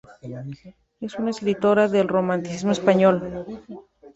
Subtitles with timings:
[0.99, 3.45] Es una escritora del Romanticismo español.